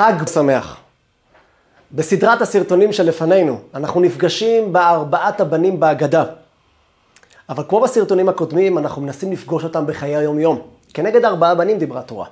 חג 0.00 0.26
שמח. 0.28 0.76
בסדרת 1.92 2.42
הסרטונים 2.42 2.92
שלפנינו, 2.92 3.58
אנחנו 3.74 4.00
נפגשים 4.00 4.72
בארבעת 4.72 5.40
הבנים 5.40 5.80
בהגדה. 5.80 6.24
אבל 7.48 7.64
כמו 7.68 7.80
בסרטונים 7.80 8.28
הקודמים, 8.28 8.78
אנחנו 8.78 9.02
מנסים 9.02 9.32
לפגוש 9.32 9.64
אותם 9.64 9.86
בחיי 9.86 10.16
היום-יום. 10.16 10.60
כנגד 10.94 11.24
ארבעה 11.24 11.54
בנים 11.54 11.78
דיברה 11.78 12.02
תורה. 12.02 12.26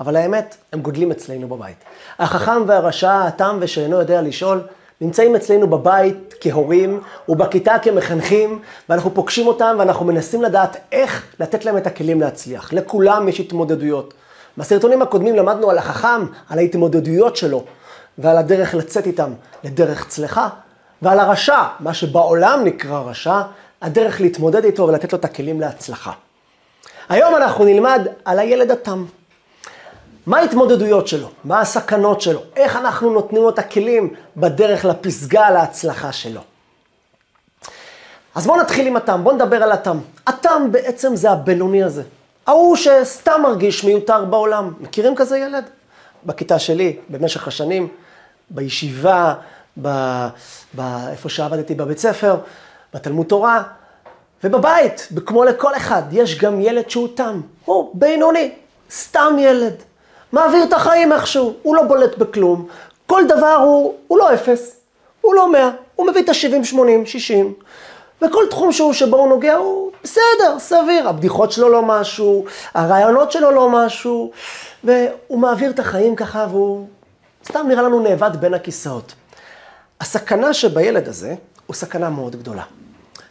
אבל 0.00 0.16
האמת, 0.16 0.56
הם 0.72 0.80
גודלים 0.80 1.10
אצלנו 1.10 1.48
בבית. 1.48 1.76
החכם 2.18 2.62
והרשע, 2.66 3.22
התם 3.22 3.58
ושאינו 3.60 3.96
יודע 3.96 4.22
לשאול, 4.22 4.60
נמצאים 5.00 5.36
אצלנו 5.36 5.66
בבית 5.66 6.34
כהורים 6.40 7.00
ובכיתה 7.28 7.78
כמחנכים, 7.82 8.58
ואנחנו 8.88 9.14
פוגשים 9.14 9.46
אותם 9.46 9.76
ואנחנו 9.78 10.06
מנסים 10.06 10.42
לדעת 10.42 10.76
איך 10.92 11.26
לתת 11.40 11.64
להם 11.64 11.76
את 11.76 11.86
הכלים 11.86 12.20
להצליח. 12.20 12.72
לכולם 12.72 13.28
יש 13.28 13.40
התמודדויות. 13.40 14.14
בסרטונים 14.58 15.02
הקודמים 15.02 15.36
למדנו 15.36 15.70
על 15.70 15.78
החכם, 15.78 16.26
על 16.48 16.58
ההתמודדויות 16.58 17.36
שלו, 17.36 17.64
ועל 18.18 18.38
הדרך 18.38 18.74
לצאת 18.74 19.06
איתם 19.06 19.32
לדרך 19.64 20.08
צלחה, 20.08 20.48
ועל 21.02 21.20
הרשע, 21.20 21.62
מה 21.80 21.94
שבעולם 21.94 22.64
נקרא 22.64 23.00
רשע, 23.00 23.42
הדרך 23.82 24.20
להתמודד 24.20 24.64
איתו 24.64 24.88
ולתת 24.88 25.12
לו 25.12 25.18
את 25.18 25.24
הכלים 25.24 25.60
להצלחה. 25.60 26.12
היום 27.08 27.36
אנחנו 27.36 27.64
נלמד 27.64 28.06
על 28.24 28.38
הילד 28.38 28.70
התם. 28.70 29.04
מה 30.26 30.38
ההתמודדויות 30.38 31.08
שלו? 31.08 31.28
מה 31.44 31.60
הסכנות 31.60 32.20
שלו? 32.20 32.40
איך 32.56 32.76
אנחנו 32.76 33.12
נותנים 33.12 33.42
לו 33.42 33.48
את 33.48 33.58
הכלים 33.58 34.14
בדרך 34.36 34.84
לפסגה, 34.84 35.50
להצלחה 35.50 36.12
שלו? 36.12 36.40
אז 38.34 38.46
בואו 38.46 38.60
נתחיל 38.60 38.86
עם 38.86 38.96
התם, 38.96 39.20
בואו 39.24 39.34
נדבר 39.34 39.62
על 39.62 39.72
התם. 39.72 39.98
התם 40.26 40.68
בעצם 40.70 41.16
זה 41.16 41.30
הבינוני 41.30 41.84
הזה. 41.84 42.02
ההוא 42.46 42.76
שסתם 42.76 43.40
מרגיש 43.42 43.84
מיותר 43.84 44.24
בעולם. 44.24 44.72
מכירים 44.80 45.16
כזה 45.16 45.38
ילד? 45.38 45.64
בכיתה 46.24 46.58
שלי, 46.58 46.96
במשך 47.08 47.48
השנים, 47.48 47.88
בישיבה, 48.50 49.34
ב... 49.82 49.88
ב... 50.76 50.80
איפה 51.10 51.28
שעבדתי 51.28 51.74
בבית 51.74 51.98
ספר, 51.98 52.36
בתלמוד 52.94 53.26
תורה, 53.26 53.62
ובבית, 54.44 55.08
כמו 55.26 55.44
לכל 55.44 55.76
אחד, 55.76 56.02
יש 56.12 56.38
גם 56.38 56.60
ילד 56.60 56.90
שהוא 56.90 57.08
תם. 57.14 57.40
הוא 57.64 57.90
בינוני, 57.94 58.50
סתם 58.90 59.36
ילד. 59.38 59.74
מעביר 60.32 60.64
את 60.64 60.72
החיים 60.72 61.12
איכשהו, 61.12 61.54
הוא 61.62 61.76
לא 61.76 61.82
בולט 61.82 62.18
בכלום. 62.18 62.66
כל 63.06 63.22
דבר 63.28 63.54
הוא, 63.54 63.94
הוא 64.08 64.18
לא 64.18 64.34
אפס, 64.34 64.76
הוא 65.20 65.34
לא 65.34 65.52
מאה, 65.52 65.70
הוא 65.96 66.06
מביא 66.06 66.22
את 66.22 66.28
ה-70, 66.28 66.64
80, 66.64 67.06
60. 67.06 67.54
וכל 68.22 68.44
תחום 68.50 68.72
שהוא 68.72 68.92
שבו 68.92 69.16
הוא 69.16 69.28
נוגע 69.28 69.54
הוא 69.54 69.85
בסדר, 70.06 70.58
סביר. 70.58 71.08
הבדיחות 71.08 71.52
שלו 71.52 71.68
לא 71.68 71.82
משהו, 71.82 72.44
הרעיונות 72.74 73.32
שלו 73.32 73.50
לא 73.50 73.70
משהו, 73.70 74.32
והוא 74.84 75.38
מעביר 75.38 75.70
את 75.70 75.78
החיים 75.78 76.16
ככה 76.16 76.46
והוא 76.50 76.86
סתם 77.44 77.66
נראה 77.68 77.82
לנו 77.82 78.00
נאבד 78.00 78.30
בין 78.40 78.54
הכיסאות. 78.54 79.14
הסכנה 80.00 80.54
שבילד 80.54 81.08
הזה 81.08 81.34
הוא 81.66 81.74
סכנה 81.74 82.10
מאוד 82.10 82.36
גדולה. 82.36 82.62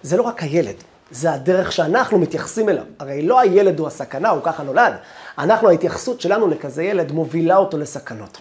זה 0.03 0.17
לא 0.17 0.23
רק 0.23 0.43
הילד, 0.43 0.75
זה 1.11 1.31
הדרך 1.31 1.71
שאנחנו 1.71 2.19
מתייחסים 2.19 2.69
אליו. 2.69 2.83
הרי 2.99 3.21
לא 3.21 3.39
הילד 3.39 3.79
הוא 3.79 3.87
הסכנה, 3.87 4.29
הוא 4.29 4.41
ככה 4.43 4.63
נולד. 4.63 4.93
אנחנו, 5.37 5.69
ההתייחסות 5.69 6.21
שלנו 6.21 6.47
לכזה 6.47 6.83
ילד 6.83 7.11
מובילה 7.11 7.57
אותו 7.57 7.77
לסכנות. 7.77 8.37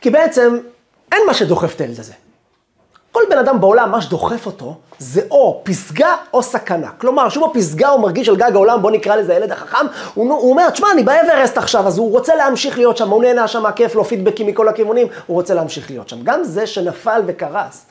כי 0.00 0.10
בעצם 0.10 0.58
אין 1.12 1.22
מה 1.26 1.34
שדוחף 1.34 1.74
את 1.76 1.80
הילד 1.80 2.00
הזה. 2.00 2.12
כל 3.12 3.22
בן 3.30 3.38
אדם 3.38 3.60
בעולם, 3.60 3.90
מה 3.90 4.02
שדוחף 4.02 4.46
אותו, 4.46 4.74
זה 4.98 5.20
או 5.30 5.60
פסגה 5.64 6.16
או 6.34 6.42
סכנה. 6.42 6.88
כלומר, 6.98 7.28
שהוא 7.28 7.46
בפסגה, 7.48 7.88
הוא 7.88 8.00
מרגיש 8.00 8.28
על 8.28 8.36
גג 8.36 8.50
העולם, 8.54 8.82
בוא 8.82 8.90
נקרא 8.90 9.16
לזה 9.16 9.32
הילד 9.32 9.52
החכם, 9.52 9.86
הוא, 10.14 10.32
הוא 10.32 10.50
אומר, 10.50 10.70
תשמע, 10.70 10.92
אני 10.92 11.02
באברסט 11.02 11.58
עכשיו, 11.58 11.86
אז 11.86 11.98
הוא 11.98 12.10
רוצה 12.10 12.34
להמשיך 12.34 12.78
להיות 12.78 12.96
שם, 12.96 13.10
הוא 13.10 13.22
נהנה 13.22 13.48
שם, 13.48 13.64
כיף 13.76 13.94
לו 13.94 14.04
פידבקים 14.04 14.46
מכל 14.46 14.68
הכיוונים, 14.68 15.06
הוא 15.26 15.34
רוצה 15.34 15.54
להמשיך 15.54 15.90
להיות 15.90 16.08
שם. 16.08 16.22
גם 16.22 16.44
זה 16.44 16.66
שנפל 16.66 17.22
וקרס, 17.26 17.86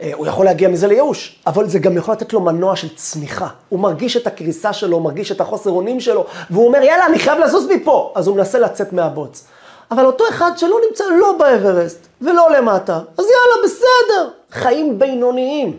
אה, 0.00 0.10
הוא 0.14 0.26
יכול 0.26 0.44
להגיע 0.44 0.68
מזה 0.68 0.86
לייאוש, 0.86 1.38
אבל 1.46 1.68
זה 1.68 1.78
גם 1.78 1.96
יכול 1.96 2.14
לתת 2.14 2.32
לו 2.32 2.40
מנוע 2.40 2.76
של 2.76 2.88
צמיחה. 2.96 3.48
הוא 3.68 3.80
מרגיש 3.80 4.16
את 4.16 4.26
הקריסה 4.26 4.72
שלו, 4.72 4.96
הוא 4.96 5.04
מרגיש 5.04 5.32
את 5.32 5.40
החוסר 5.40 5.70
אונים 5.70 6.00
שלו, 6.00 6.26
והוא 6.50 6.66
אומר, 6.66 6.82
יאללה, 6.82 7.06
אני 7.06 7.18
חייב 7.18 7.38
לזוז 7.38 7.66
מפה. 7.70 8.12
אז 8.14 8.26
הוא 8.26 8.36
מנסה 8.36 8.58
לצאת 8.58 8.92
מהבוץ. 8.92 9.46
אבל 9.90 10.06
אותו 10.06 10.24
אחד 10.28 10.50
שלא 10.56 10.76
נמצא 10.88 11.04
לא 11.20 11.32
באברסט 11.38 12.06
ולא 12.20 12.50
למטה, 12.50 13.00
אז 13.18 13.24
יאללה, 13.24 13.64
בסדר, 13.64 14.28
חיים 14.62 14.98
בינוניים. 14.98 15.76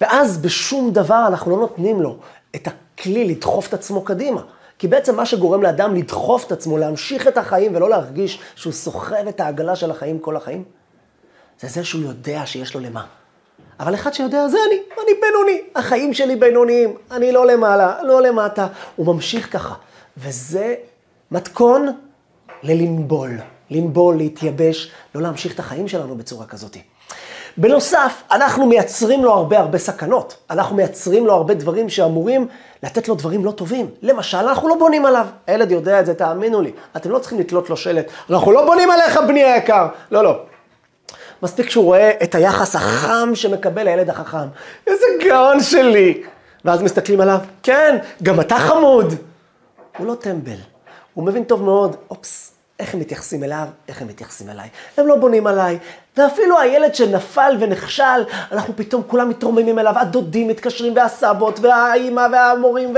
ואז 0.00 0.38
בשום 0.38 0.90
דבר 0.90 1.24
אנחנו 1.26 1.50
לא 1.50 1.56
נותנים 1.56 2.02
לו 2.02 2.16
את 2.56 2.68
הכלי 2.68 3.24
לדחוף 3.24 3.68
את 3.68 3.74
עצמו 3.74 4.04
קדימה. 4.04 4.42
כי 4.78 4.88
בעצם 4.88 5.16
מה 5.16 5.26
שגורם 5.26 5.62
לאדם 5.62 5.94
לדחוף 5.94 6.46
את 6.46 6.52
עצמו, 6.52 6.78
להמשיך 6.78 7.28
את 7.28 7.38
החיים 7.38 7.76
ולא 7.76 7.90
להרגיש 7.90 8.38
שהוא 8.54 8.72
סוחב 8.72 9.28
את 9.28 9.40
העגלה 9.40 9.76
של 9.76 9.90
החיים 9.90 10.18
כל 10.18 10.36
החיים, 10.36 10.64
זה 11.60 11.68
זה 11.68 11.84
שהוא 11.84 12.02
יודע 12.02 12.46
שיש 12.46 12.74
לו 12.74 12.80
למה. 12.80 13.04
אבל 13.80 13.94
אחד 13.94 14.14
שיודע, 14.14 14.48
זה 14.48 14.58
אני, 14.68 14.76
אני 15.02 15.20
בינוני, 15.20 15.60
החיים 15.76 16.14
שלי 16.14 16.36
בינוניים, 16.36 16.96
אני 17.10 17.32
לא 17.32 17.46
למעלה, 17.46 18.02
לא 18.02 18.22
למטה. 18.22 18.66
הוא 18.96 19.06
ממשיך 19.06 19.52
ככה. 19.52 19.74
וזה 20.16 20.74
מתכון 21.30 21.88
ללנבול. 22.62 23.38
לנבול, 23.70 24.16
להתייבש, 24.16 24.92
לא 25.14 25.22
להמשיך 25.22 25.54
את 25.54 25.58
החיים 25.58 25.88
שלנו 25.88 26.16
בצורה 26.16 26.46
כזאת. 26.46 26.76
בנוסף, 27.56 28.22
אנחנו 28.30 28.66
מייצרים 28.66 29.24
לו 29.24 29.32
הרבה 29.32 29.58
הרבה 29.58 29.78
סכנות. 29.78 30.36
אנחנו 30.50 30.76
מייצרים 30.76 31.26
לו 31.26 31.32
הרבה 31.32 31.54
דברים 31.54 31.88
שאמורים 31.88 32.46
לתת 32.82 33.08
לו 33.08 33.14
דברים 33.14 33.44
לא 33.44 33.50
טובים. 33.50 33.90
למשל, 34.02 34.38
אנחנו 34.38 34.68
לא 34.68 34.74
בונים 34.78 35.06
עליו. 35.06 35.26
הילד 35.46 35.70
יודע 35.70 36.00
את 36.00 36.06
זה, 36.06 36.14
תאמינו 36.14 36.60
לי. 36.60 36.72
אתם 36.96 37.10
לא 37.10 37.18
צריכים 37.18 37.40
לתלות 37.40 37.70
לו 37.70 37.76
שלט. 37.76 38.06
אנחנו 38.30 38.52
לא 38.52 38.66
בונים 38.66 38.90
עליך, 38.90 39.18
בני 39.28 39.44
היקר. 39.44 39.86
לא, 40.10 40.24
לא. 40.24 40.42
מספיק 41.42 41.70
שהוא 41.70 41.84
רואה 41.84 42.10
את 42.22 42.34
היחס 42.34 42.76
החם 42.76 43.30
שמקבל 43.34 43.88
הילד 43.88 44.10
החכם. 44.10 44.46
איזה 44.86 45.06
גאון 45.24 45.60
שלי. 45.60 46.22
ואז 46.64 46.82
מסתכלים 46.82 47.20
עליו, 47.20 47.38
כן, 47.62 47.96
גם 48.22 48.40
אתה 48.40 48.58
חמוד. 48.58 49.14
הוא 49.98 50.06
לא 50.06 50.14
טמבל. 50.14 50.56
הוא 51.14 51.24
מבין 51.24 51.44
טוב 51.44 51.62
מאוד, 51.62 51.96
אופס, 52.10 52.53
איך 52.84 52.94
הם 52.94 53.00
מתייחסים 53.00 53.44
אליו, 53.44 53.66
איך 53.88 54.02
הם 54.02 54.08
מתייחסים 54.08 54.50
אליי. 54.50 54.68
הם 54.96 55.06
לא 55.06 55.16
בונים 55.16 55.46
עליי. 55.46 55.78
ואפילו 56.16 56.60
הילד 56.60 56.94
שנפל 56.94 57.56
ונכשל, 57.60 58.24
אנחנו 58.52 58.76
פתאום 58.76 59.02
כולם 59.06 59.28
מתרוממים 59.28 59.78
אליו, 59.78 59.98
הדודים 59.98 60.48
מתקשרים, 60.48 60.96
והסבות, 60.96 61.60
והאימא, 61.60 62.26
והמורים, 62.32 62.94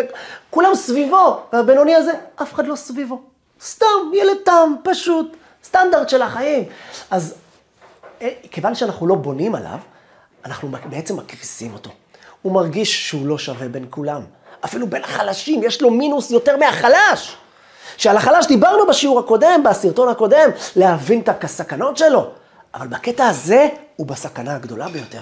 וכולם 0.50 0.74
סביבו. 0.74 1.40
והבינוני 1.52 1.94
הזה, 1.94 2.12
אף 2.42 2.54
אחד 2.54 2.66
לא 2.66 2.76
סביבו. 2.76 3.22
סתם, 3.64 3.86
ילד 4.14 4.36
תם, 4.44 4.74
פשוט, 4.82 5.36
סטנדרט 5.64 6.08
של 6.08 6.22
החיים. 6.22 6.64
אז 7.10 7.34
אה, 8.22 8.28
כיוון 8.50 8.74
שאנחנו 8.74 9.06
לא 9.06 9.14
בונים 9.14 9.54
עליו, 9.54 9.78
אנחנו 10.44 10.68
בעצם 10.90 11.16
מקריסים 11.16 11.72
אותו. 11.72 11.90
הוא 12.42 12.52
מרגיש 12.52 13.08
שהוא 13.08 13.26
לא 13.26 13.38
שווה 13.38 13.68
בין 13.68 13.86
כולם. 13.90 14.22
אפילו 14.64 14.86
בין 14.86 15.04
החלשים, 15.04 15.62
יש 15.62 15.82
לו 15.82 15.90
מינוס 15.90 16.30
יותר 16.30 16.56
מהחלש. 16.56 17.36
שעל 17.96 18.16
החלש 18.16 18.46
דיברנו 18.46 18.86
בשיעור 18.86 19.18
הקודם, 19.18 19.62
בסרטון 19.70 20.08
הקודם, 20.08 20.50
להבין 20.76 21.20
את 21.20 21.44
הסכנות 21.44 21.96
שלו. 21.96 22.30
אבל 22.74 22.86
בקטע 22.86 23.26
הזה 23.26 23.68
הוא 23.96 24.06
בסכנה 24.06 24.54
הגדולה 24.54 24.88
ביותר. 24.88 25.20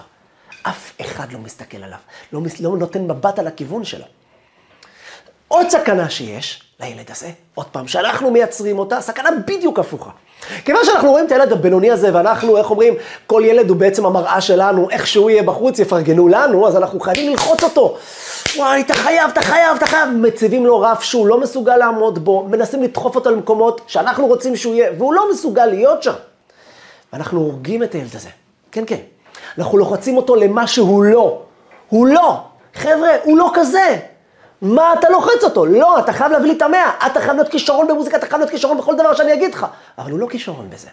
אף 0.62 0.92
אחד 1.00 1.32
לא 1.32 1.38
מסתכל 1.38 1.76
עליו, 1.76 1.98
לא, 2.32 2.40
לא 2.60 2.76
נותן 2.76 3.02
מבט 3.02 3.38
על 3.38 3.46
הכיוון 3.46 3.84
שלו. 3.84 4.04
עוד 5.48 5.68
סכנה 5.68 6.10
שיש 6.10 6.62
לילד 6.80 7.10
הזה, 7.10 7.30
עוד 7.54 7.66
פעם, 7.66 7.88
שאנחנו 7.88 8.30
מייצרים 8.30 8.78
אותה, 8.78 9.00
סכנה 9.00 9.30
בדיוק 9.46 9.78
הפוכה. 9.78 10.10
כיוון 10.64 10.84
שאנחנו 10.84 11.10
רואים 11.10 11.26
את 11.26 11.32
הילד 11.32 11.52
הבינוני 11.52 11.90
הזה, 11.90 12.10
ואנחנו, 12.14 12.56
איך 12.56 12.70
אומרים, 12.70 12.94
כל 13.26 13.42
ילד 13.44 13.68
הוא 13.68 13.76
בעצם 13.76 14.06
המראה 14.06 14.40
שלנו, 14.40 14.90
איך 14.90 15.06
שהוא 15.06 15.30
יהיה 15.30 15.42
בחוץ, 15.42 15.78
יפרגנו 15.78 16.28
לנו, 16.28 16.68
אז 16.68 16.76
אנחנו 16.76 17.00
חייבים 17.00 17.30
ללחוץ 17.30 17.64
אותו. 17.64 17.96
וואי, 18.56 18.80
אתה 18.80 18.94
חייב, 18.94 19.30
אתה 19.30 19.42
חייב, 19.42 19.76
אתה 19.76 19.86
חייב. 19.86 20.08
מציבים 20.08 20.66
לו 20.66 20.80
רף 20.80 21.02
שהוא 21.02 21.26
לא 21.26 21.40
מסוגל 21.40 21.76
לעמוד 21.76 22.24
בו, 22.24 22.46
מנסים 22.50 22.82
לדחוף 22.82 23.16
אותו 23.16 23.30
למקומות 23.30 23.80
שאנחנו 23.86 24.26
רוצים 24.26 24.56
שהוא 24.56 24.74
יהיה, 24.74 24.90
והוא 24.98 25.14
לא 25.14 25.30
מסוגל 25.32 25.66
להיות 25.66 26.02
שם. 26.02 26.12
ואנחנו 27.12 27.40
הורגים 27.40 27.82
את 27.82 27.94
הילד 27.94 28.16
הזה. 28.16 28.28
כן, 28.72 28.84
כן. 28.86 28.98
אנחנו 29.58 29.78
לוחצים 29.78 30.16
אותו 30.16 30.36
למה 30.36 30.66
שהוא 30.66 31.04
לא. 31.04 31.42
הוא 31.88 32.06
לא. 32.06 32.40
חבר'ה, 32.74 33.08
הוא 33.24 33.38
לא 33.38 33.50
כזה. 33.54 33.96
מה 34.64 34.92
אתה 34.98 35.08
לוחץ 35.08 35.44
אותו? 35.44 35.66
לא, 35.66 35.98
אתה 35.98 36.12
חייב 36.12 36.32
להביא 36.32 36.46
לי 36.46 36.56
את 36.56 36.62
המאה. 36.62 36.90
אתה 37.06 37.20
חייב 37.20 37.36
להיות 37.36 37.48
כישרון 37.48 37.88
במוזיקה, 37.88 38.16
אתה 38.16 38.26
חייב 38.26 38.38
להיות 38.38 38.50
כישרון 38.50 38.78
בכל 38.78 38.96
דבר 38.96 39.14
שאני 39.14 39.34
אגיד 39.34 39.54
לך. 39.54 39.66
אבל 39.98 40.10
הוא 40.10 40.18
לא 40.18 40.26
כישרון 40.26 40.70
בזה. 40.70 40.88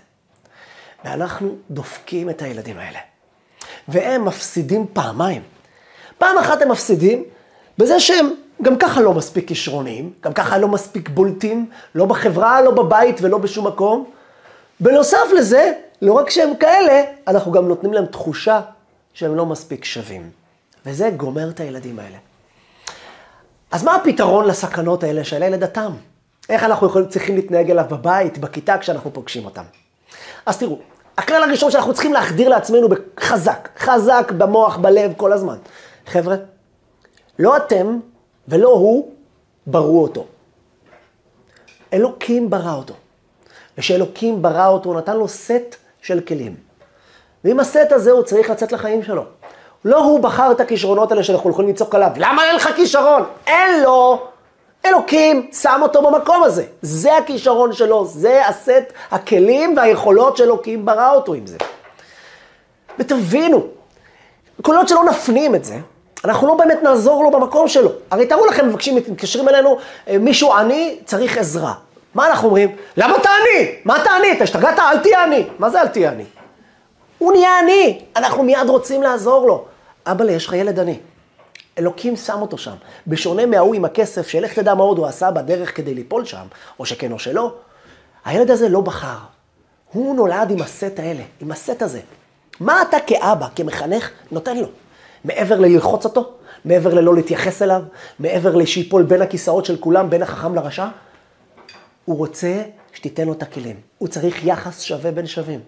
ואנחנו 1.05 1.55
דופקים 1.69 2.29
את 2.29 2.41
הילדים 2.41 2.77
האלה. 2.77 2.99
והם 3.87 4.25
מפסידים 4.25 4.85
פעמיים. 4.93 5.41
פעם 6.17 6.37
אחת 6.37 6.61
הם 6.61 6.71
מפסידים 6.71 7.23
בזה 7.77 7.99
שהם 7.99 8.29
גם 8.61 8.77
ככה 8.77 9.01
לא 9.01 9.13
מספיק 9.13 9.47
כישרוניים, 9.47 10.13
גם 10.23 10.33
ככה 10.33 10.57
לא 10.57 10.67
מספיק 10.67 11.09
בולטים, 11.09 11.69
לא 11.95 12.05
בחברה, 12.05 12.61
לא 12.61 12.71
בבית 12.71 13.17
ולא 13.21 13.37
בשום 13.37 13.67
מקום. 13.67 14.09
בנוסף 14.79 15.31
לזה, 15.37 15.71
לא 16.01 16.13
רק 16.13 16.29
שהם 16.29 16.55
כאלה, 16.59 17.03
אנחנו 17.27 17.51
גם 17.51 17.67
נותנים 17.67 17.93
להם 17.93 18.05
תחושה 18.05 18.61
שהם 19.13 19.35
לא 19.35 19.45
מספיק 19.45 19.85
שווים. 19.85 20.29
וזה 20.85 21.09
גומר 21.17 21.49
את 21.49 21.59
הילדים 21.59 21.99
האלה. 21.99 22.17
אז 23.71 23.83
מה 23.83 23.95
הפתרון 23.95 24.47
לסכנות 24.47 25.03
האלה 25.03 25.23
של 25.23 25.43
הילד 25.43 25.63
התם? 25.63 25.91
איך 26.49 26.63
אנחנו 26.63 26.87
יכולים, 26.87 27.07
צריכים 27.07 27.35
להתנהג 27.35 27.71
אליו 27.71 27.85
בבית, 27.89 28.37
בכיתה, 28.37 28.77
כשאנחנו 28.77 29.13
פוגשים 29.13 29.45
אותם. 29.45 29.63
אז 30.45 30.57
תראו, 30.57 30.79
הכלל 31.17 31.43
הראשון 31.43 31.71
שאנחנו 31.71 31.93
צריכים 31.93 32.13
להחדיר 32.13 32.49
לעצמנו 32.49 32.87
חזק, 33.19 33.69
חזק 33.77 34.31
במוח, 34.37 34.77
בלב, 34.77 35.13
כל 35.17 35.33
הזמן. 35.33 35.57
חבר'ה, 36.05 36.35
לא 37.39 37.57
אתם 37.57 37.99
ולא 38.47 38.69
הוא 38.69 39.11
ברו 39.67 40.03
אותו. 40.03 40.25
אלוקים 41.93 42.49
ברא 42.49 42.73
אותו. 42.73 42.93
ושאלוקים 43.77 44.41
ברא 44.41 44.67
אותו, 44.67 44.89
הוא 44.89 44.97
נתן 44.97 45.17
לו 45.17 45.27
סט 45.27 45.75
של 46.01 46.21
כלים. 46.21 46.55
ועם 47.43 47.59
הסט 47.59 47.91
הזה 47.91 48.11
הוא 48.11 48.23
צריך 48.23 48.49
לצאת 48.49 48.71
לחיים 48.71 49.03
שלו. 49.03 49.25
לא 49.85 49.97
הוא 49.97 50.19
בחר 50.19 50.51
את 50.51 50.59
הכישרונות 50.59 51.11
האלה 51.11 51.23
שאנחנו 51.23 51.49
יכולים 51.49 51.69
לצעוק 51.69 51.95
עליו, 51.95 52.09
למה 52.15 52.45
אין 52.45 52.55
לך 52.55 52.69
כישרון? 52.75 53.23
אין 53.47 53.81
לו. 53.83 54.19
אלוקים 54.85 55.47
שם 55.61 55.79
אותו 55.81 56.01
במקום 56.01 56.43
הזה. 56.43 56.65
זה 56.81 57.17
הכישרון 57.17 57.73
שלו, 57.73 58.05
זה 58.05 58.47
הסט 58.47 58.93
הכלים 59.11 59.77
והיכולות 59.77 60.37
שאלוקים 60.37 60.85
ברא 60.85 61.11
אותו 61.11 61.33
עם 61.33 61.47
זה. 61.47 61.57
ותבינו, 62.99 63.67
כל 64.61 64.75
עוד 64.75 64.87
שלא 64.87 65.03
נפנים 65.03 65.55
את 65.55 65.65
זה, 65.65 65.75
אנחנו 66.25 66.47
לא 66.47 66.55
באמת 66.55 66.83
נעזור 66.83 67.23
לו 67.23 67.31
במקום 67.31 67.67
שלו. 67.67 67.89
הרי 68.11 68.25
תראו 68.25 68.45
לכם, 68.45 68.67
מבקשים, 68.67 68.95
מתקשרים 68.95 69.49
אלינו, 69.49 69.77
אה, 70.07 70.17
מישהו 70.17 70.53
עני, 70.53 70.99
צריך 71.05 71.37
עזרה. 71.37 71.73
מה 72.15 72.27
אנחנו 72.27 72.47
אומרים? 72.47 72.75
למה 72.97 73.17
אתה 73.17 73.29
עני? 73.29 73.71
מה 73.85 74.01
אתה 74.01 74.11
עני? 74.11 74.31
אתה 74.31 74.43
השתגעת? 74.43 74.79
אל 74.79 74.97
תהיה 74.97 75.23
עני. 75.23 75.45
מה 75.59 75.69
זה 75.69 75.81
אל 75.81 75.87
תהיה 75.87 76.11
עני? 76.11 76.23
הוא 77.17 77.33
נהיה 77.33 77.59
עני, 77.59 78.01
אנחנו 78.15 78.43
מיד 78.43 78.69
רוצים 78.69 79.03
לעזור 79.03 79.47
לו. 79.47 79.65
אבא, 80.05 80.31
יש 80.31 80.47
לך 80.47 80.53
ילד 80.53 80.79
עני. 80.79 80.99
אלוקים 81.77 82.15
שם 82.15 82.37
אותו 82.41 82.57
שם. 82.57 82.75
בשונה 83.07 83.45
מההוא 83.45 83.75
עם 83.75 83.85
הכסף, 83.85 84.27
שלך 84.27 84.53
תדע 84.53 84.73
מה 84.73 84.83
עוד 84.83 84.97
הוא 84.97 85.07
עשה 85.07 85.31
בדרך 85.31 85.77
כדי 85.77 85.93
ליפול 85.93 86.25
שם, 86.25 86.45
או 86.79 86.85
שכן 86.85 87.11
או 87.11 87.19
שלא, 87.19 87.55
הילד 88.25 88.51
הזה 88.51 88.69
לא 88.69 88.81
בחר. 88.81 89.17
הוא 89.91 90.15
נולד 90.15 90.51
עם 90.51 90.61
הסט 90.61 90.99
האלה, 90.99 91.23
עם 91.41 91.51
הסט 91.51 91.81
הזה. 91.81 91.99
מה 92.59 92.81
אתה 92.81 92.97
כאבא, 93.07 93.47
כמחנך, 93.55 94.09
נותן 94.31 94.57
לו? 94.57 94.67
מעבר 95.25 95.59
ללחוץ 95.59 96.05
אותו? 96.05 96.29
מעבר 96.65 96.93
ללא 96.93 97.15
להתייחס 97.15 97.61
אליו? 97.61 97.81
מעבר 98.19 98.55
לשיפול 98.55 99.03
בין 99.03 99.21
הכיסאות 99.21 99.65
של 99.65 99.77
כולם, 99.77 100.09
בין 100.09 100.21
החכם 100.21 100.55
לרשע? 100.55 100.87
הוא 102.05 102.17
רוצה 102.17 102.61
שתיתן 102.93 103.25
לו 103.25 103.33
את 103.33 103.43
הכלים. 103.43 103.75
הוא 103.97 104.07
צריך 104.07 104.45
יחס 104.45 104.81
שווה 104.81 105.11
בין 105.11 105.27
שווים. 105.27 105.59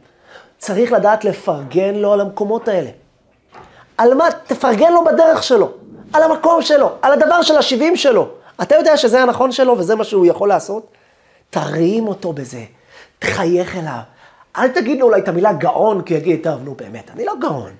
צריך 0.57 0.91
לדעת 0.91 1.25
לפרגן 1.25 1.95
לו 1.95 2.13
על 2.13 2.21
המקומות 2.21 2.68
האלה. 2.68 2.89
על 3.98 4.13
מה? 4.13 4.28
תפרגן 4.48 4.94
לו 4.94 5.04
בדרך 5.06 5.44
שלו, 5.44 5.72
על 6.13 6.24
המקום 6.24 6.62
שלו, 6.62 6.92
על 7.01 7.13
הדבר 7.13 7.42
של 7.42 7.57
השבעים 7.57 7.95
שלו. 7.95 8.28
אתה 8.62 8.75
יודע 8.75 8.98
שזה 8.98 9.22
הנכון 9.22 9.51
שלו 9.51 9.78
וזה 9.78 9.95
מה 9.95 10.04
שהוא 10.04 10.25
יכול 10.25 10.50
לעשות? 10.50 10.88
תרים 11.50 12.07
אותו 12.07 12.34
בזה, 12.34 12.63
תחייך 13.19 13.75
אליו. 13.75 14.00
אל 14.57 14.68
תגיד 14.68 15.00
לו 15.00 15.06
אולי 15.06 15.22
את 15.22 15.28
המילה 15.28 15.54
גאון, 15.54 16.01
כי 16.01 16.13
יגיד, 16.13 16.40
טוב, 16.44 16.63
נו 16.63 16.75
באמת, 16.75 17.12
אני 17.16 17.25
לא 17.25 17.34
גאון. 17.42 17.72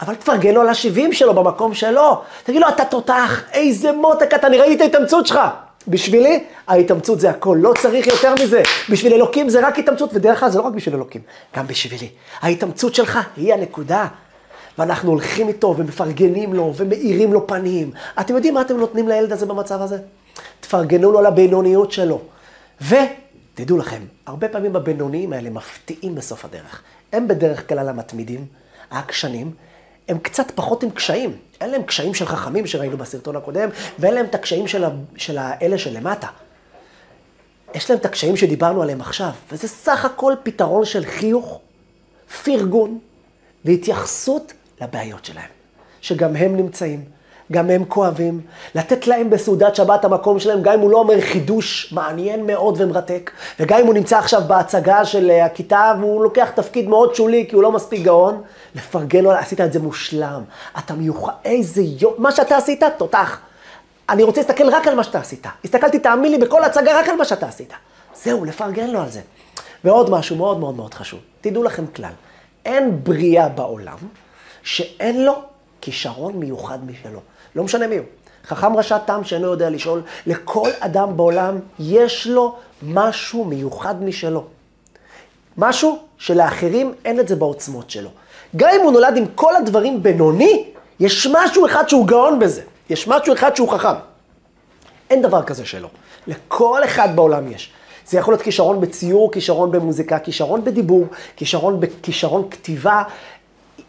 אבל 0.00 0.14
תפרגן 0.14 0.54
לו 0.54 0.60
על 0.60 0.68
השבעים 0.68 1.12
שלו 1.12 1.34
במקום 1.34 1.74
שלו. 1.74 2.22
תגיד 2.44 2.60
לו, 2.60 2.68
אתה 2.68 2.84
תותח, 2.84 3.42
איזה 3.52 3.92
מותק 3.92 4.34
אתה, 4.34 4.46
אני 4.46 4.58
ראיתי 4.58 4.74
את 4.74 4.80
ההתאמצות 4.94 5.26
שלך. 5.26 5.40
בשבילי, 5.88 6.44
ההתאמצות 6.68 7.20
זה 7.20 7.30
הכל, 7.30 7.58
לא 7.60 7.72
צריך 7.78 8.06
יותר 8.06 8.34
מזה. 8.42 8.62
בשביל 8.88 9.12
אלוקים 9.14 9.48
זה 9.48 9.66
רק 9.66 9.78
התאמצות, 9.78 10.10
ודרך 10.14 10.42
אגב 10.42 10.52
זה 10.52 10.58
לא 10.58 10.62
רק 10.62 10.72
בשביל 10.72 10.94
אלוקים, 10.94 11.20
גם 11.56 11.66
בשבילי. 11.66 12.08
ההתאמצות 12.40 12.94
שלך 12.94 13.18
היא 13.36 13.54
הנקודה. 13.54 14.06
ואנחנו 14.78 15.10
הולכים 15.10 15.48
איתו 15.48 15.74
ומפרגנים 15.78 16.54
לו 16.54 16.72
ומאירים 16.76 17.32
לו 17.32 17.46
פנים. 17.46 17.90
אתם 18.20 18.34
יודעים 18.34 18.54
מה 18.54 18.60
אתם 18.60 18.76
נותנים 18.76 19.08
לילד 19.08 19.32
הזה 19.32 19.46
במצב 19.46 19.82
הזה? 19.82 19.98
תפרגנו 20.60 21.12
לו 21.12 21.18
על 21.18 21.26
הבינוניות 21.26 21.92
שלו. 21.92 22.20
ותדעו 22.80 23.78
לכם, 23.78 24.02
הרבה 24.26 24.48
פעמים 24.48 24.76
הבינוניים 24.76 25.32
האלה 25.32 25.50
מפתיעים 25.50 26.14
בסוף 26.14 26.44
הדרך. 26.44 26.82
הם 27.12 27.28
בדרך 27.28 27.68
כלל 27.68 27.88
המתמידים, 27.88 28.46
העקשנים, 28.90 29.50
הם 30.08 30.18
קצת 30.18 30.50
פחות 30.54 30.82
עם 30.82 30.90
קשיים. 30.90 31.36
אין 31.60 31.70
להם 31.70 31.82
קשיים 31.82 32.14
של 32.14 32.26
חכמים 32.26 32.66
שראינו 32.66 32.96
בסרטון 32.96 33.36
הקודם, 33.36 33.68
ואין 33.98 34.14
להם 34.14 34.26
את 34.26 34.34
הקשיים 34.34 34.68
של, 34.68 34.84
ה... 34.84 34.90
של 35.16 35.38
האלה 35.38 35.78
שלמטה. 35.78 36.26
יש 37.74 37.90
להם 37.90 37.98
את 37.98 38.04
הקשיים 38.04 38.36
שדיברנו 38.36 38.82
עליהם 38.82 39.00
עכשיו, 39.00 39.30
וזה 39.52 39.68
סך 39.68 40.04
הכל 40.04 40.34
פתרון 40.42 40.84
של 40.84 41.04
חיוך, 41.04 41.60
פרגון 42.44 42.98
והתייחסות 43.64 44.52
לבעיות 44.80 45.24
שלהם. 45.24 45.48
שגם 46.00 46.36
הם 46.36 46.56
נמצאים, 46.56 47.04
גם 47.52 47.70
הם 47.70 47.84
כואבים. 47.84 48.40
לתת 48.74 49.06
להם 49.06 49.30
בסעודת 49.30 49.76
שבת 49.76 50.04
המקום 50.04 50.38
שלהם, 50.38 50.62
גם 50.62 50.72
אם 50.72 50.80
הוא 50.80 50.90
לא 50.90 50.98
אומר 50.98 51.20
חידוש 51.20 51.92
מעניין 51.92 52.46
מאוד 52.46 52.80
ומרתק, 52.80 53.30
וגם 53.60 53.78
אם 53.80 53.86
הוא 53.86 53.94
נמצא 53.94 54.18
עכשיו 54.18 54.42
בהצגה 54.46 55.04
של 55.04 55.30
אה, 55.30 55.44
הכיתה 55.44 55.94
והוא 56.00 56.22
לוקח 56.22 56.50
תפקיד 56.50 56.88
מאוד 56.88 57.14
שולי 57.14 57.46
כי 57.48 57.54
הוא 57.54 57.62
לא 57.62 57.72
מספיק 57.72 58.02
גאון, 58.02 58.42
לפרגן 58.74 59.24
לו, 59.24 59.32
עשית 59.32 59.60
את 59.60 59.72
זה 59.72 59.78
מושלם. 59.78 60.42
אתה 60.78 60.94
מיוחד, 60.94 61.32
איזה 61.44 61.82
יופי, 61.82 62.22
מה 62.22 62.32
שאתה 62.32 62.56
עשית, 62.56 62.82
תותח. 62.98 63.40
אני 64.08 64.22
רוצה 64.22 64.40
להסתכל 64.40 64.68
רק 64.68 64.86
על 64.86 64.94
מה 64.94 65.04
שאתה 65.04 65.18
עשית. 65.18 65.46
הסתכלתי, 65.64 65.98
תאמין 65.98 66.32
לי, 66.32 66.38
בכל 66.38 66.64
הצגה 66.64 67.00
רק 67.00 67.08
על 67.08 67.16
מה 67.16 67.24
שאתה 67.24 67.46
עשית. 67.46 67.72
זהו, 68.14 68.44
לפרגן 68.44 68.90
לו 68.90 69.00
על 69.00 69.08
זה. 69.08 69.20
ועוד 69.84 70.10
משהו 70.10 70.36
מאוד 70.36 70.60
מאוד 70.60 70.76
מאוד 70.76 70.94
חשוב. 70.94 71.20
תדעו 71.40 71.62
לכם 71.62 71.86
כלל, 71.86 72.12
אין 72.64 73.04
בריאה 73.04 73.48
בעולם 73.48 73.96
שאין 74.66 75.24
לו 75.24 75.34
כישרון 75.80 76.32
מיוחד 76.36 76.78
משלו. 76.84 77.20
לא 77.56 77.64
משנה 77.64 77.86
מי 77.86 77.96
הוא. 77.96 78.06
חכם 78.46 78.76
רשע 78.76 78.98
תם 78.98 79.24
שאינו 79.24 79.46
יודע 79.46 79.70
לשאול, 79.70 80.02
לכל 80.26 80.70
אדם 80.80 81.16
בעולם 81.16 81.58
יש 81.78 82.26
לו 82.26 82.56
משהו 82.82 83.44
מיוחד 83.44 84.02
משלו. 84.02 84.44
משהו 85.56 85.98
שלאחרים 86.18 86.94
אין 87.04 87.20
את 87.20 87.28
זה 87.28 87.36
בעוצמות 87.36 87.90
שלו. 87.90 88.10
גם 88.56 88.70
אם 88.74 88.80
הוא 88.80 88.92
נולד 88.92 89.16
עם 89.16 89.24
כל 89.34 89.56
הדברים 89.56 90.02
בינוני, 90.02 90.64
יש 91.00 91.26
משהו 91.32 91.66
אחד 91.66 91.88
שהוא 91.88 92.06
גאון 92.06 92.38
בזה. 92.38 92.62
יש 92.90 93.08
משהו 93.08 93.34
אחד 93.34 93.56
שהוא 93.56 93.68
חכם. 93.68 93.94
אין 95.10 95.22
דבר 95.22 95.42
כזה 95.42 95.64
שלא. 95.64 95.88
לכל 96.26 96.84
אחד 96.84 97.16
בעולם 97.16 97.52
יש. 97.52 97.72
זה 98.06 98.18
יכול 98.18 98.34
להיות 98.34 98.42
כישרון 98.42 98.80
בציור, 98.80 99.32
כישרון 99.32 99.70
במוזיקה, 99.70 100.18
כישרון 100.18 100.64
בדיבור, 100.64 101.04
כישרון 101.36 101.80
בכישרון 101.80 102.48
כתיבה, 102.50 103.02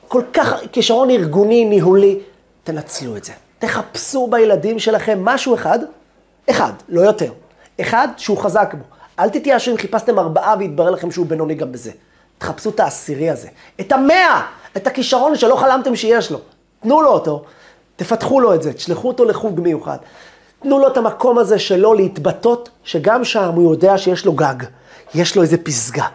כל 0.07 0.21
כך, 0.33 0.54
כישרון 0.71 1.09
ארגוני, 1.09 1.65
ניהולי. 1.65 2.19
תנצלו 2.63 3.18
את 3.18 3.24
זה. 3.24 3.33
תחפשו 3.59 4.27
בילדים 4.27 4.80
שלכם 4.80 5.25
משהו 5.25 5.56
אחד, 5.56 5.80
אחד, 6.50 6.71
לא 6.89 7.01
יותר. 7.01 7.31
אחד 7.81 8.07
שהוא 8.18 8.38
חזק 8.38 8.74
בו. 8.74 8.83
אל 9.19 9.30
תתייאשו 9.30 9.71
אם 9.71 9.77
חיפשתם 9.77 10.19
ארבעה 10.19 10.56
והתברר 10.59 10.89
לכם 10.89 11.12
שהוא 11.12 11.25
בינוני 11.25 11.56
גם 11.56 11.71
בזה. 11.71 11.92
תחפשו 12.38 12.69
את 12.69 12.80
העשירי 12.80 13.30
הזה. 13.30 13.48
את 13.80 13.92
המאה! 13.92 14.42
את 14.78 14.87
הכישרון 14.87 15.35
שלא 15.35 15.56
חלמתם 15.56 15.95
שיש 15.95 16.31
לו. 16.31 16.40
תנו 16.81 17.02
לו 17.02 17.09
אותו, 17.09 17.44
תפתחו 17.95 18.40
לו 18.40 18.54
את 18.54 18.64
זה, 18.64 18.73
תשלחו 18.73 19.07
אותו 19.07 19.26
לחוג 19.26 19.59
מיוחד. 19.59 19.97
תנו 20.61 20.80
לו 20.80 20.87
את 20.87 20.97
המקום 20.97 21.37
הזה 21.37 21.59
שלו 21.59 21.94
להתבטאות, 21.94 22.69
שגם 22.83 23.23
שם 23.23 23.52
הוא 23.56 23.73
יודע 23.73 23.97
שיש 23.97 24.26
לו 24.26 24.33
גג, 24.33 24.56
יש 25.16 25.35
לו 25.35 25.42
איזה 25.42 25.57
פסגה. 25.57 26.06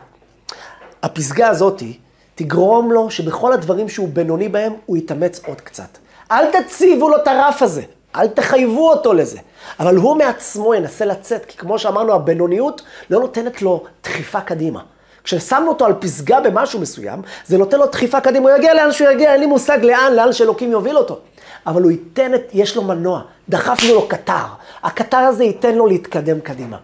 הפסגה 1.03 1.49
הזאתי 1.49 1.99
תגרום 2.35 2.93
לו 2.93 3.11
שבכל 3.11 3.53
הדברים 3.53 3.89
שהוא 3.89 4.09
בינוני 4.13 4.49
בהם, 4.49 4.73
הוא 4.87 4.97
יתאמץ 4.97 5.41
עוד 5.47 5.61
קצת. 5.61 5.99
אל 6.31 6.45
תציבו 6.51 7.09
לו 7.09 7.17
את 7.17 7.29
הרף 7.29 7.63
הזה, 7.63 7.83
אל 8.17 8.29
תחייבו 8.29 8.91
אותו 8.91 9.13
לזה. 9.13 9.39
אבל 9.81 9.97
הוא 9.97 10.17
מעצמו 10.17 10.75
ינסה 10.75 11.05
לצאת, 11.05 11.45
כי 11.45 11.59
כמו 11.59 11.79
שאמרנו, 11.79 12.15
הבינוניות 12.15 12.83
לא 13.11 13.21
נותנת 13.21 13.63
לו 13.63 13.85
דחיפה 14.05 14.41
קדימה. 14.41 14.81
כששמנו 15.25 15.69
אותו 15.69 15.87
על 15.87 15.95
פסגה 16.01 16.41
במשהו 16.41 16.81
מסוים, 16.81 17.23
זה 17.47 17.59
נותן 17.59 17.79
לו 17.79 17.87
דחיפה 17.87 18.21
קדימה, 18.21 18.51
הוא 18.51 18.59
יגיע 18.59 18.75
לאן 18.75 18.93
שהוא 18.93 19.11
יגיע, 19.11 19.33
אין 19.33 19.41
לי 19.41 19.47
מושג 19.47 19.79
לאן, 19.83 20.13
לאן 20.17 20.33
שאלוקים 20.33 20.71
יוביל 20.71 20.97
אותו. 20.97 21.19
אבל 21.67 21.83
הוא 21.83 21.91
ייתן 21.91 22.35
את, 22.35 22.51
יש 22.53 22.77
לו 22.77 22.83
מנוע, 22.83 23.23
דחפנו 23.49 23.95
לו 23.95 24.09
קטר. 24.09 24.45
הקטר 24.83 25.17
הזה 25.17 25.45
ייתן 25.45 25.75
לו 25.75 25.87
להתקדם 25.87 26.41
קדימה. 26.41 26.77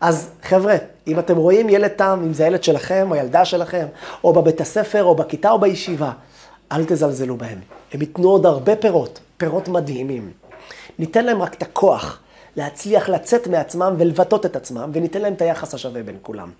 אז 0.00 0.30
חבר'ה, 0.42 0.76
אם 1.06 1.18
אתם 1.18 1.36
רואים 1.36 1.68
ילד 1.68 1.88
תם, 1.88 2.22
אם 2.24 2.32
זה 2.32 2.44
הילד 2.44 2.64
שלכם, 2.64 3.06
או 3.10 3.16
ילדה 3.16 3.44
שלכם, 3.44 3.86
או 4.24 4.32
בבית 4.32 4.60
הספר, 4.60 5.04
או 5.04 5.14
בכיתה, 5.14 5.50
או 5.50 5.58
בישיבה, 5.58 6.12
אל 6.72 6.84
תזלזלו 6.84 7.36
בהם. 7.36 7.58
הם 7.92 8.00
ייתנו 8.00 8.28
עוד 8.28 8.46
הרבה 8.46 8.76
פירות, 8.76 9.20
פירות 9.36 9.68
מדהימים. 9.68 10.30
ניתן 10.98 11.24
להם 11.24 11.42
רק 11.42 11.54
את 11.54 11.62
הכוח 11.62 12.20
להצליח 12.56 13.08
לצאת 13.08 13.46
מעצמם 13.46 13.94
ולבטא 13.98 14.36
את 14.36 14.56
עצמם, 14.56 14.90
וניתן 14.92 15.20
להם 15.20 15.32
את 15.32 15.42
היחס 15.42 15.74
השווה 15.74 16.02
בין 16.02 16.16
כולם. 16.22 16.50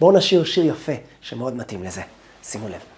בואו 0.00 0.12
נשיר 0.12 0.44
שיר 0.44 0.66
יפה 0.66 0.92
שמאוד 1.20 1.56
מתאים 1.56 1.84
לזה. 1.84 2.02
שימו 2.42 2.68
לב. 2.68 2.91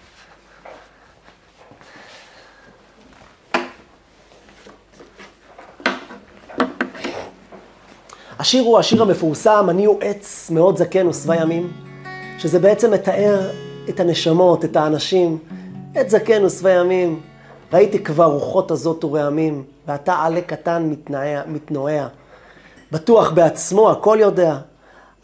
השיר 8.38 8.62
הוא 8.62 8.78
השיר 8.78 9.02
המפורסם, 9.02 9.66
אני 9.70 9.84
הוא 9.84 9.98
עץ 10.00 10.50
מאוד 10.50 10.76
זקן 10.76 11.06
ושבע 11.06 11.36
ימים, 11.36 11.72
שזה 12.38 12.58
בעצם 12.58 12.90
מתאר 12.90 13.50
את 13.88 14.00
הנשמות, 14.00 14.64
את 14.64 14.76
האנשים, 14.76 15.38
עת 15.94 16.10
זקן 16.10 16.44
ושבע 16.44 16.70
ימים, 16.70 17.20
ראיתי 17.72 17.98
כבר 17.98 18.24
רוחות 18.24 18.70
הזאת 18.70 19.04
ורעמים, 19.04 19.64
ואתה 19.86 20.14
עלה 20.14 20.40
קטן 20.40 20.92
מתנועע, 21.46 22.06
בטוח 22.92 23.30
בעצמו, 23.30 23.90
הכל 23.90 24.18
יודע. 24.20 24.58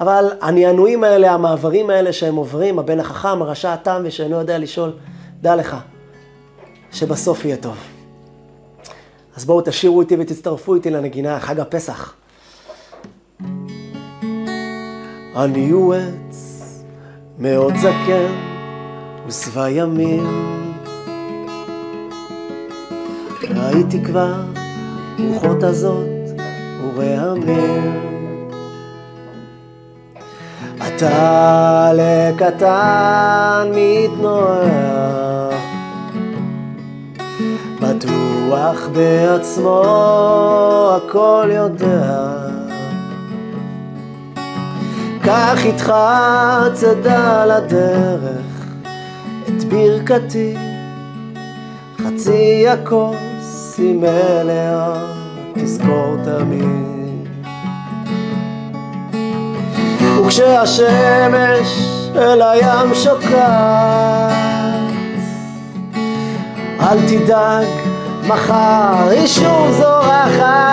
אבל 0.01 0.33
הנענועים 0.41 1.05
האלה, 1.05 1.33
המעברים 1.33 1.91
האלה 1.91 2.13
שהם 2.13 2.37
עוברים, 2.37 2.79
הבן 2.79 3.01
החכם, 3.01 3.43
הרשע 3.43 3.73
התם 3.73 4.03
ושאינו 4.05 4.37
יודע 4.37 4.59
לשאול, 4.59 4.93
דע 5.41 5.57
לך 5.57 5.77
שבסוף 6.93 7.45
יהיה 7.45 7.57
טוב. 7.57 7.77
אז 9.37 9.45
בואו 9.45 9.61
תשאירו 9.61 10.01
איתי 10.01 10.17
ותצטרפו 10.19 10.75
איתי 10.75 10.91
לנגינה, 10.91 11.41
חג 11.41 11.61
הפסח. 11.61 12.20
אני 15.37 15.71
הוא 15.71 15.95
עץ 15.95 16.61
מאוד 17.39 17.77
זקן 17.77 18.33
ושבע 19.27 19.71
ימים. 19.71 20.27
ראיתי 23.43 24.05
כבר 24.05 24.35
רוחות 25.19 25.63
הזאת 25.63 26.09
ורעמים. 26.95 28.11
אתה 30.77 31.93
לקטן 31.95 33.71
מתנועע, 33.75 35.51
בטוח 37.81 38.89
בעצמו 38.93 39.83
הכל 40.97 41.49
יודע. 41.53 42.50
קח 45.25 45.65
איתך 45.65 45.93
צדה 46.73 47.45
לדרך 47.47 48.67
את 49.49 49.65
ברכתי, 49.65 50.57
חצי 51.99 52.69
הכוס 52.69 53.75
היא 53.79 53.95
מלאה, 53.95 54.93
תזכור 55.55 56.17
תמיד. 56.25 57.29
וכשהשמש 60.21 61.89
אל 62.17 62.43
הים 62.43 62.95
שוקעת, 62.95 64.33
אל 66.81 66.99
תדאג, 67.09 67.67
מחר 68.27 69.09
היא 69.11 69.27
שוב 69.27 69.71
זורחת. 69.71 70.71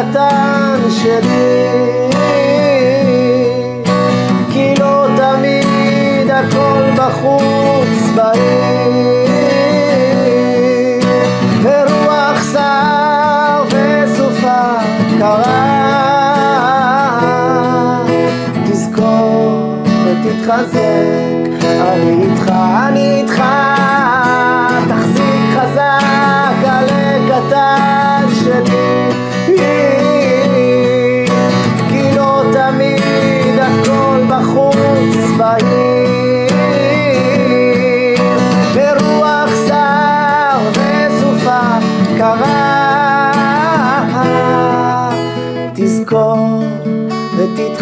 הקטן 0.00 0.90
שלי, 0.90 2.10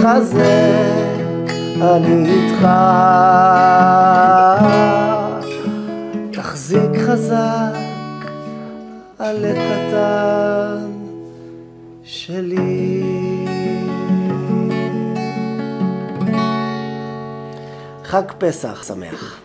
ותתחזק, 0.09 1.53
אני 1.83 2.31
איתך. 2.31 2.69
תחזיק 6.33 6.97
חזק 7.07 7.77
על 9.19 9.45
הקטן 9.45 10.93
שלי. 12.03 13.03
חג 18.05 18.23
פסח 18.39 18.83
שמח. 18.83 19.38